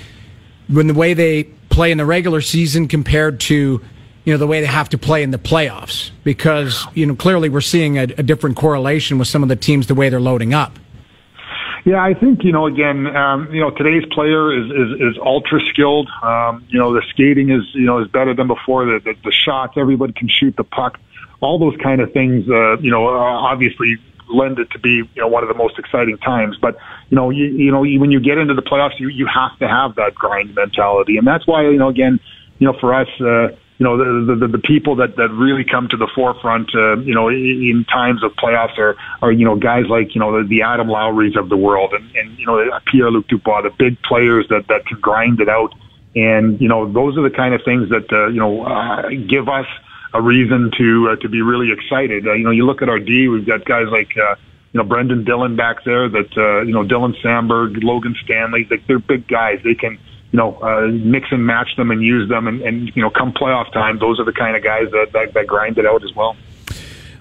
when 0.70 0.88
the 0.88 0.93
way 0.93 1.13
they 1.13 1.43
play 1.70 1.91
in 1.91 1.98
the 1.98 2.05
regular 2.05 2.39
season 2.39 2.88
compared 2.88 3.41
to 3.41 3.82
you 4.24 4.34
know 4.34 4.38
the 4.38 4.48
way 4.48 4.62
they 4.62 4.67
have 4.67 4.88
to 4.88 4.98
play 4.98 5.24
in 5.24 5.32
the 5.32 5.38
playoffs? 5.38 6.12
Because 6.24 6.88
you 6.93 7.05
know 7.05 7.15
clearly 7.15 7.50
we're 7.50 7.60
seeing 7.60 7.98
a, 7.98 8.03
a 8.03 8.24
different 8.24 8.55
correlation 8.55 9.17
with 9.17 9.27
some 9.27 9.43
of 9.43 9.50
the 9.50 9.58
teams 9.58 9.88
the 9.88 9.96
way 9.96 10.08
they're 10.08 10.22
loading 10.22 10.53
up. 10.53 10.79
Yeah, 11.86 12.02
I 12.02 12.13
think 12.13 12.44
you 12.44 12.54
know. 12.54 12.66
Again, 12.66 13.08
um, 13.08 13.50
you 13.52 13.60
know, 13.60 13.70
today's 13.70 14.06
player 14.12 14.58
is 14.58 14.72
is, 14.72 15.16
is 15.16 15.18
ultra 15.22 15.60
skilled. 15.70 16.10
Um, 16.22 16.66
you 16.70 16.80
know, 16.80 16.94
the 16.94 17.02
skating 17.10 17.50
is 17.50 17.63
you 17.74 17.86
know 17.86 18.00
is 18.00 18.08
better 18.08 18.34
than 18.34 18.48
before. 18.48 18.86
The, 18.86 19.00
the 19.04 19.16
the 19.25 19.32
shots, 19.32 19.74
everybody 19.75 20.13
can 20.13 20.30
shoot 20.30 20.56
the 20.56 20.63
puck. 20.63 20.98
All 21.42 21.60
those 21.60 21.75
kind 21.84 22.00
of 22.00 22.13
things, 22.13 22.48
uh, 22.50 22.78
you 22.78 22.90
know, 22.90 23.10
uh, 23.10 23.12
obviously 23.20 23.98
lend 24.30 24.60
it 24.60 24.72
to 24.72 24.80
be 24.80 25.04
you 25.13 25.22
know 25.22 25.28
one 25.28 25.44
of 25.44 25.50
the 25.50 25.56
most 25.56 25.78
exciting 25.78 26.18
times. 26.20 26.58
But 26.62 26.78
you 27.10 27.18
know, 27.18 27.30
you, 27.32 27.46
you 27.46 27.72
know, 27.72 27.82
when 27.82 28.12
you 28.12 28.22
get 28.22 28.38
into 28.38 28.54
the 28.54 28.62
playoffs, 28.62 28.98
you 28.98 29.10
you 29.10 29.28
have 29.28 29.60
to 29.60 29.68
have 29.68 29.96
that 29.96 30.16
grind 30.16 30.56
mentality, 30.56 31.18
and 31.18 31.28
that's 31.28 31.46
why 31.46 31.63
you 31.63 31.78
know 31.78 31.90
again, 31.90 32.22
you 32.60 32.68
know, 32.68 32.80
for 32.80 32.94
us. 32.94 33.10
Uh, 33.20 33.58
you 33.80 33.84
know, 33.86 33.98
the, 33.98 34.36
the, 34.36 34.48
the 34.48 34.60
people 34.60 34.96
that, 34.98 35.15
that 35.18 35.30
really 35.30 35.63
come 35.63 35.88
to 35.89 35.98
the 35.98 36.08
forefront, 36.13 36.70
uh, 36.75 36.98
you 36.98 37.13
know, 37.13 37.30
in, 37.30 37.86
times 37.92 38.24
of 38.24 38.32
playoffs 38.34 38.77
are, 38.77 38.96
are, 39.22 39.32
you 39.32 39.46
know, 39.46 39.56
guys 39.56 39.86
like, 39.89 40.13
you 40.13 40.22
know, 40.22 40.42
the, 40.42 40.48
the 40.48 40.62
Adam 40.62 40.88
Lowrys 40.88 41.36
of 41.36 41.50
the 41.50 41.58
world 41.58 41.94
and, 41.94 42.15
and, 42.15 42.38
you 42.38 42.46
know, 42.46 42.80
Pierre-Luc 42.86 43.27
Dubois, 43.27 43.63
the 43.63 43.72
big 43.72 44.01
players 44.03 44.48
that, 44.50 44.68
that 44.68 44.86
can 44.86 45.00
grind 45.00 45.42
it 45.42 45.50
out. 45.50 45.74
And, 46.15 46.62
you 46.62 46.68
know, 46.68 46.92
those 46.92 47.18
are 47.18 47.24
the 47.24 47.36
kind 47.36 47.53
of 47.56 47.62
things 47.65 47.89
that, 47.89 48.12
uh, 48.13 48.27
you 48.27 48.39
know, 48.39 48.63
uh, 48.63 49.10
give 49.27 49.50
us 49.50 49.65
a 50.13 50.22
reason 50.22 50.72
to, 50.77 51.10
uh, 51.10 51.15
to 51.22 51.30
be 51.30 51.42
really 51.42 51.72
excited. 51.72 52.27
Uh, 52.27 52.34
you 52.34 52.44
know, 52.44 52.51
you 52.51 52.65
look 52.65 52.84
at 52.84 52.89
our 52.89 53.00
D, 53.00 53.27
we've 53.27 53.48
got 53.48 53.65
guys 53.65 53.88
like, 53.89 54.15
uh, 54.15 54.36
you 54.72 54.77
know, 54.77 54.84
Brendan 54.84 55.24
Dillon 55.24 55.56
back 55.56 55.84
there 55.84 56.08
that, 56.10 56.38
uh, 56.38 56.62
you 56.62 56.74
know, 56.74 56.84
Dylan 56.84 57.20
Samberg, 57.22 57.84
Logan 57.84 58.15
Stanley, 58.24 58.68
like 58.70 58.86
they're 58.88 59.00
big 59.00 59.27
guys. 59.27 59.60
They 59.63 59.75
can, 59.75 59.98
you 60.34 60.38
know, 60.38 60.56
uh, 60.56 60.88
mix 60.88 61.28
and 61.32 61.46
match 61.46 61.70
them 61.78 61.92
and 61.92 62.02
use 62.02 62.28
them. 62.28 62.48
And, 62.48 62.60
and, 62.63 62.92
you 62.96 63.04
know, 63.04 63.12
come 63.12 63.34
playoff 63.34 63.72
time, 63.72 64.00
those 64.00 64.20
are 64.20 64.25
the 64.25 64.34
kind 64.34 64.58
of 64.58 64.63
guys 64.63 64.90
that, 64.92 65.12
that, 65.13 65.34
that 65.36 65.46
grind 65.46 65.78
it 65.78 65.86
out 65.86 66.04
as 66.04 66.13
well. 66.16 66.36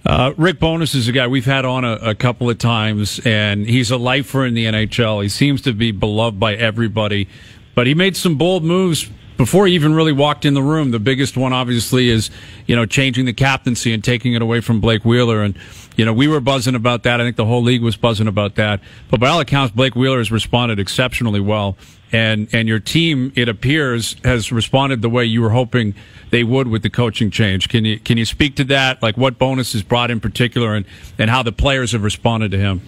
Uh, 0.07 0.33
Rick 0.39 0.59
Bowness 0.59 0.95
is 0.95 1.09
a 1.09 1.13
guy 1.13 1.27
we've 1.27 1.45
had 1.45 1.67
on 1.67 1.85
a, 1.85 1.93
a, 1.97 2.15
couple 2.15 2.49
of 2.49 2.57
times, 2.57 3.21
and 3.25 3.67
he's 3.67 3.91
a 3.91 3.99
lifer 3.99 4.47
in 4.47 4.55
the 4.55 4.65
NHL. 4.65 5.23
He 5.23 5.29
seems 5.29 5.61
to 5.63 5.75
be 5.75 5.93
beloved 5.93 6.41
by 6.41 6.55
everybody, 6.55 7.29
but 7.75 7.87
he 7.87 7.95
made 7.95 8.17
some 8.17 8.37
bold 8.37 8.65
moves 8.65 9.09
before 9.37 9.67
he 9.67 9.75
even 9.75 9.95
really 9.95 10.13
walked 10.13 10.45
in 10.45 10.55
the 10.55 10.63
room. 10.63 10.91
The 10.91 10.99
biggest 10.99 11.37
one, 11.37 11.53
obviously, 11.53 12.09
is 12.09 12.31
you 12.67 12.75
know 12.75 12.85
changing 12.85 13.27
the 13.27 13.33
captaincy 13.33 13.93
and 13.93 14.03
taking 14.03 14.33
it 14.33 14.43
away 14.43 14.61
from 14.61 14.81
Blake 14.81 15.05
Wheeler. 15.05 15.43
And 15.43 15.57
you 15.97 16.05
know 16.05 16.13
we 16.13 16.27
were 16.27 16.41
buzzing 16.41 16.75
about 16.75 17.05
that. 17.05 17.21
I 17.21 17.25
think 17.25 17.37
the 17.37 17.45
whole 17.45 17.63
league 17.63 17.83
was 17.83 17.97
buzzing 17.97 18.27
about 18.27 18.57
that. 18.57 18.81
But 19.09 19.21
by 19.21 19.29
all 19.29 19.39
accounts, 19.39 19.73
Blake 19.73 19.95
Wheeler 19.95 20.19
has 20.19 20.33
responded 20.33 20.81
exceptionally 20.81 21.41
well, 21.41 21.77
and 22.13 22.49
and 22.53 22.69
your 22.69 22.79
team, 22.79 23.33
it 23.35 23.49
appears, 23.49 24.17
has 24.25 24.53
responded 24.53 25.03
the 25.03 25.09
way 25.09 25.25
you 25.25 25.41
were 25.41 25.51
hoping 25.51 25.95
they 26.31 26.45
would 26.45 26.69
with 26.69 26.83
the 26.83 26.91
coaching 26.91 27.31
change. 27.31 27.69
Can 27.69 27.85
you 27.85 27.99
can 27.99 28.19
you 28.19 28.25
speak 28.25 28.57
to 28.57 28.65
that? 28.65 29.03
Like 29.03 29.17
what 29.17 29.39
Bowness's 29.39 29.83
brought 29.83 30.11
in 30.11 30.21
particular, 30.21 30.75
and 30.75 30.85
and 31.19 31.31
how 31.31 31.43
the 31.43 31.53
players 31.53 31.93
have 31.93 32.03
responded 32.03 32.51
to 32.53 32.59
him. 32.59 32.83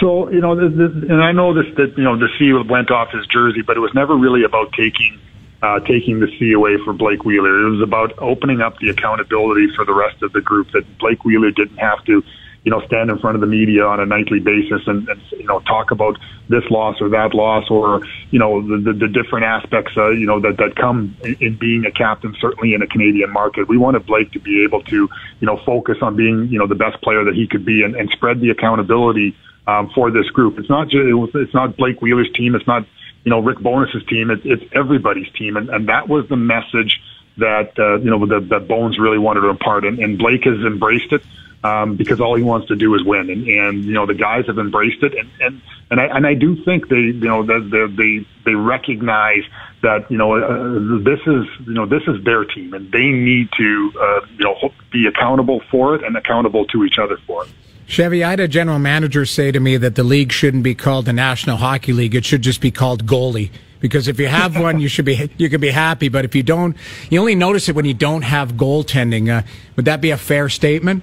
So 0.00 0.30
you 0.30 0.40
know, 0.40 0.56
this, 0.56 0.76
this, 0.76 1.10
and 1.10 1.22
I 1.22 1.32
know 1.32 1.52
this 1.52 1.72
that 1.76 1.96
you 1.96 2.04
know 2.04 2.16
the 2.16 2.28
C 2.38 2.52
went 2.52 2.90
off 2.90 3.10
his 3.10 3.26
jersey, 3.26 3.62
but 3.62 3.76
it 3.76 3.80
was 3.80 3.92
never 3.94 4.16
really 4.16 4.44
about 4.44 4.72
taking 4.72 5.20
uh, 5.62 5.80
taking 5.80 6.20
the 6.20 6.28
C 6.38 6.52
away 6.52 6.78
for 6.84 6.92
Blake 6.94 7.24
Wheeler. 7.24 7.66
It 7.66 7.70
was 7.70 7.82
about 7.82 8.18
opening 8.18 8.62
up 8.62 8.78
the 8.78 8.88
accountability 8.88 9.68
for 9.76 9.84
the 9.84 9.92
rest 9.92 10.22
of 10.22 10.32
the 10.32 10.40
group 10.40 10.70
that 10.72 10.98
Blake 10.98 11.24
Wheeler 11.24 11.50
didn't 11.50 11.76
have 11.76 12.02
to 12.06 12.24
you 12.62 12.70
know, 12.70 12.80
stand 12.86 13.10
in 13.10 13.18
front 13.18 13.36
of 13.36 13.40
the 13.40 13.46
media 13.46 13.84
on 13.84 14.00
a 14.00 14.06
nightly 14.06 14.38
basis 14.38 14.82
and, 14.86 15.08
and 15.08 15.20
you 15.32 15.46
know, 15.46 15.60
talk 15.60 15.90
about 15.90 16.18
this 16.48 16.62
loss 16.70 17.00
or 17.00 17.08
that 17.08 17.32
loss 17.32 17.70
or, 17.70 18.02
you 18.30 18.38
know, 18.38 18.60
the, 18.60 18.76
the, 18.76 18.92
the 18.92 19.08
different 19.08 19.46
aspects, 19.46 19.92
uh, 19.96 20.10
you 20.10 20.26
know, 20.26 20.40
that, 20.40 20.58
that 20.58 20.76
come 20.76 21.16
in, 21.24 21.36
in 21.40 21.56
being 21.56 21.86
a 21.86 21.90
captain, 21.90 22.36
certainly 22.38 22.74
in 22.74 22.82
a 22.82 22.86
Canadian 22.86 23.32
market. 23.32 23.66
We 23.66 23.78
wanted 23.78 24.04
Blake 24.04 24.32
to 24.32 24.40
be 24.40 24.62
able 24.64 24.82
to, 24.82 25.08
you 25.40 25.46
know, 25.46 25.56
focus 25.64 25.98
on 26.02 26.16
being, 26.16 26.48
you 26.48 26.58
know, 26.58 26.66
the 26.66 26.74
best 26.74 27.00
player 27.00 27.24
that 27.24 27.34
he 27.34 27.46
could 27.46 27.64
be 27.64 27.82
and, 27.82 27.96
and 27.96 28.10
spread 28.10 28.40
the 28.40 28.50
accountability 28.50 29.34
um, 29.66 29.90
for 29.94 30.10
this 30.10 30.28
group. 30.28 30.58
It's 30.58 30.68
not 30.68 30.88
just, 30.88 31.06
it's 31.34 31.54
not 31.54 31.76
Blake 31.78 32.02
Wheeler's 32.02 32.30
team. 32.34 32.54
It's 32.54 32.66
not, 32.66 32.84
you 33.24 33.30
know, 33.30 33.40
Rick 33.40 33.60
Bowness's 33.60 34.04
team. 34.06 34.30
It's, 34.30 34.42
it's 34.44 34.64
everybody's 34.72 35.30
team. 35.32 35.56
And, 35.56 35.70
and 35.70 35.88
that 35.88 36.08
was 36.08 36.28
the 36.28 36.36
message 36.36 37.00
that, 37.38 37.78
uh, 37.78 37.98
you 38.00 38.10
know, 38.10 38.26
that, 38.26 38.50
that 38.50 38.68
Bones 38.68 38.98
really 38.98 39.18
wanted 39.18 39.42
to 39.42 39.48
impart. 39.48 39.84
And, 39.84 39.98
and 39.98 40.18
Blake 40.18 40.44
has 40.44 40.58
embraced 40.58 41.12
it 41.12 41.22
um, 41.62 41.96
because 41.96 42.20
all 42.20 42.36
he 42.36 42.42
wants 42.42 42.68
to 42.68 42.76
do 42.76 42.94
is 42.94 43.04
win. 43.04 43.30
And, 43.30 43.46
and 43.46 43.84
you 43.84 43.92
know 43.92 44.06
the 44.06 44.14
guys 44.14 44.46
have 44.46 44.58
embraced 44.58 45.02
it, 45.02 45.14
and 45.14 45.28
and 45.40 45.62
and 45.90 46.00
I, 46.00 46.04
and 46.04 46.26
I 46.26 46.34
do 46.34 46.62
think 46.64 46.88
they 46.88 46.96
you 46.96 47.12
know 47.12 47.42
that 47.44 47.94
they 47.96 48.26
they 48.44 48.54
recognize 48.54 49.44
that 49.82 50.10
you 50.10 50.16
know 50.16 50.34
uh, 50.34 50.98
this 51.02 51.20
is 51.20 51.46
you 51.66 51.74
know 51.74 51.86
this 51.86 52.02
is 52.06 52.22
their 52.24 52.44
team, 52.44 52.74
and 52.74 52.90
they 52.90 53.06
need 53.06 53.48
to 53.58 53.92
uh, 54.00 54.20
you 54.38 54.44
know 54.44 54.72
be 54.90 55.06
accountable 55.06 55.60
for 55.70 55.94
it 55.94 56.04
and 56.04 56.16
accountable 56.16 56.66
to 56.66 56.84
each 56.84 56.98
other 56.98 57.18
for 57.26 57.44
it. 57.44 57.50
Chevy, 57.86 58.22
I 58.22 58.30
had 58.30 58.40
a 58.40 58.48
general 58.48 58.78
manager 58.78 59.26
say 59.26 59.50
to 59.50 59.58
me 59.58 59.76
that 59.76 59.96
the 59.96 60.04
league 60.04 60.30
shouldn't 60.30 60.62
be 60.62 60.76
called 60.76 61.06
the 61.06 61.12
National 61.12 61.56
Hockey 61.56 61.92
League; 61.92 62.14
it 62.14 62.24
should 62.24 62.42
just 62.42 62.60
be 62.60 62.70
called 62.70 63.04
goalie 63.04 63.50
because 63.80 64.08
if 64.08 64.20
you 64.20 64.28
have 64.28 64.58
one, 64.58 64.78
you 64.80 64.88
should 64.88 65.04
be 65.04 65.30
you 65.36 65.50
can 65.50 65.60
be 65.60 65.70
happy. 65.70 66.08
But 66.08 66.24
if 66.24 66.34
you 66.34 66.42
don't, 66.42 66.76
you 67.10 67.18
only 67.18 67.34
notice 67.34 67.68
it 67.68 67.74
when 67.74 67.84
you 67.84 67.94
don't 67.94 68.22
have 68.22 68.52
goaltending. 68.52 69.28
Uh, 69.28 69.42
would 69.76 69.86
that 69.86 70.00
be 70.00 70.10
a 70.10 70.16
fair 70.16 70.48
statement? 70.48 71.02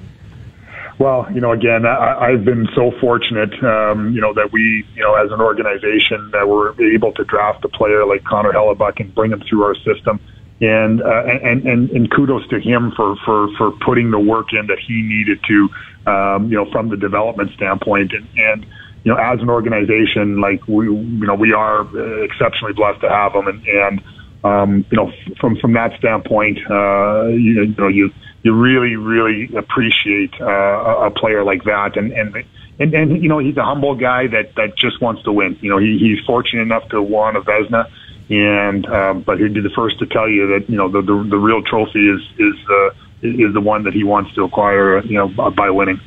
Well, 1.00 1.27
you 1.32 1.42
know, 1.42 1.51
again, 1.51 1.86
I, 1.86 2.32
I've 2.32 2.44
been 2.44 2.68
so 2.74 2.92
fortunate, 3.00 3.54
um, 3.63 4.13
you 4.13 4.22
know, 4.22 4.34
that 4.34 4.51
we, 4.51 4.84
you 4.96 5.04
know, 5.04 5.13
as 5.13 5.32
an 5.32 5.42
organization, 5.42 6.32
that 6.32 6.50
we're 6.50 6.74
able 6.94 7.13
to 7.13 7.24
draft 7.24 7.63
a 7.66 7.70
player 7.70 8.04
like 8.06 8.24
Connor 8.24 8.51
Hellebuyck 8.51 9.00
and 9.00 9.13
bring 9.13 9.32
him 9.32 9.44
through 9.48 9.63
our 9.63 9.75
system. 9.75 10.20
And, 10.60 11.04
uh, 11.04 11.24
and, 11.44 11.68
and, 11.68 11.89
and 11.92 12.10
kudos 12.10 12.48
to 12.50 12.60
him 12.60 12.94
for, 12.96 13.16
for, 13.24 13.48
for 13.60 13.72
putting 13.86 14.10
the 14.10 14.20
work 14.20 14.48
in 14.54 14.66
that 14.68 14.80
he 14.80 15.04
needed 15.04 15.39
to, 15.48 15.70
um, 16.12 16.50
you 16.50 16.58
know, 16.58 16.66
from 16.72 16.89
the 16.89 16.98
development 16.98 17.51
standpoint. 17.54 18.13
And, 18.13 18.27
and, 18.36 18.66
you 19.04 19.13
know, 19.13 19.20
as 19.20 19.39
an 19.39 19.51
organization, 19.51 20.42
like 20.42 20.68
we, 20.68 20.88
you 20.88 21.27
know, 21.27 21.36
we 21.36 21.54
are 21.54 21.82
exceptionally 22.24 22.74
blessed 22.74 23.01
to 23.01 23.10
have 23.10 23.34
him. 23.34 23.48
And, 23.48 23.68
and, 23.68 24.01
um, 24.48 24.86
you 24.92 24.98
know, 24.98 25.12
from, 25.39 25.58
from 25.58 25.74
that 25.74 25.98
standpoint, 26.00 26.60
uh, 26.70 27.27
you, 27.27 27.63
you 27.63 27.75
know, 27.77 27.88
you, 27.88 28.12
you 28.44 28.54
really, 28.54 28.96
really 28.96 29.56
appreciate 29.56 30.34
uh, 30.39 31.08
a 31.08 31.12
player 31.12 31.44
like 31.44 31.63
that. 31.66 31.98
And, 31.98 32.12
and, 32.13 32.36
and, 32.80 32.94
and, 32.94 33.24
you 33.24 33.30
know, 33.30 33.39
he's 33.39 33.58
a 33.58 33.63
humble 33.63 33.96
guy 33.96 34.27
that, 34.27 34.56
that 34.56 34.77
just 34.77 35.01
wants 35.01 35.24
to 35.24 35.32
win. 35.32 35.58
You 35.62 35.70
know, 35.72 35.77
he, 35.77 35.98
he's 35.98 36.20
fortunate 36.25 36.62
enough 36.62 36.88
to 36.89 37.01
won 37.01 37.36
a 37.36 37.42
Vezina. 37.42 37.89
And, 38.30 38.86
um, 38.88 39.22
but 39.22 39.39
he'd 39.39 39.54
be 39.54 39.62
the 39.62 39.70
first 39.70 40.00
to 40.00 40.06
tell 40.06 40.30
you 40.30 40.48
that, 40.48 40.70
you 40.70 40.77
know, 40.77 40.89
the, 40.89 41.01
the, 41.01 41.27
the 41.30 41.38
real 41.38 41.62
trophy 41.63 42.10
is, 42.10 42.22
is, 42.38 42.56
uh, 42.70 42.89
is 43.22 43.54
the 43.54 43.62
one 43.62 43.84
that 43.84 43.94
he 43.94 44.04
wants 44.04 44.34
to 44.36 44.44
acquire, 44.44 45.04
you 45.04 45.18
know, 45.18 45.27
by 45.51 45.70
winning. 45.70 46.00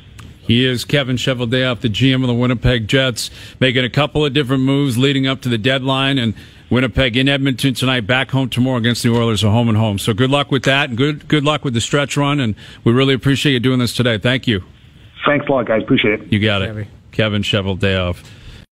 He 0.42 0.66
is 0.66 0.84
Kevin 0.84 1.16
Cheveldayoff, 1.16 1.80
the 1.80 1.88
GM 1.88 2.22
of 2.22 2.26
the 2.26 2.34
Winnipeg 2.34 2.88
Jets, 2.88 3.30
making 3.60 3.84
a 3.84 3.90
couple 3.90 4.24
of 4.24 4.32
different 4.32 4.64
moves 4.64 4.98
leading 4.98 5.26
up 5.26 5.42
to 5.42 5.48
the 5.48 5.58
deadline. 5.58 6.18
And 6.18 6.34
Winnipeg 6.70 7.16
in 7.16 7.28
Edmonton 7.28 7.74
tonight, 7.74 8.06
back 8.06 8.30
home 8.30 8.48
tomorrow 8.48 8.78
against 8.78 9.02
the 9.02 9.10
Oilers, 9.10 9.42
a 9.42 9.50
home 9.50 9.68
and 9.68 9.76
home. 9.76 9.98
So 9.98 10.14
good 10.14 10.30
luck 10.30 10.50
with 10.50 10.62
that, 10.64 10.88
and 10.88 10.96
good 10.96 11.26
good 11.28 11.44
luck 11.44 11.64
with 11.64 11.74
the 11.74 11.80
stretch 11.80 12.16
run. 12.16 12.40
And 12.40 12.54
we 12.84 12.92
really 12.92 13.14
appreciate 13.14 13.52
you 13.52 13.60
doing 13.60 13.80
this 13.80 13.94
today. 13.94 14.18
Thank 14.18 14.46
you. 14.46 14.62
Thanks 15.26 15.46
a 15.48 15.52
lot, 15.52 15.66
guys. 15.66 15.82
Appreciate 15.82 16.20
it. 16.20 16.32
You 16.32 16.38
got 16.40 16.62
it, 16.62 16.86
Kevin 17.12 17.42
Cheveldayoff. 17.42 18.24